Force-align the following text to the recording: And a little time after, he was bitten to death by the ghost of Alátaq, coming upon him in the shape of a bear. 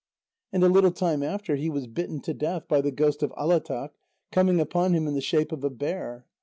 And 0.51 0.63
a 0.63 0.67
little 0.67 0.89
time 0.89 1.21
after, 1.21 1.55
he 1.55 1.69
was 1.69 1.85
bitten 1.85 2.21
to 2.21 2.33
death 2.33 2.67
by 2.67 2.81
the 2.81 2.89
ghost 2.89 3.21
of 3.21 3.29
Alátaq, 3.33 3.91
coming 4.31 4.59
upon 4.59 4.93
him 4.95 5.05
in 5.05 5.13
the 5.13 5.21
shape 5.21 5.51
of 5.51 5.63
a 5.63 5.69
bear. 5.69 6.25